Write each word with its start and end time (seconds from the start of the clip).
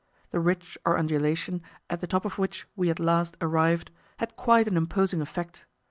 The 0.31 0.39
ridge 0.39 0.79
or 0.83 0.97
undulation, 0.97 1.61
at 1.87 2.01
the 2.01 2.07
top 2.07 2.25
of 2.25 2.39
which 2.39 2.65
we 2.75 2.89
at 2.89 2.97
last 2.97 3.37
arrived, 3.39 3.91
had 4.17 4.35
quite 4.35 4.67
an 4.67 4.75
imposing 4.75 5.21
effect. 5.21 5.65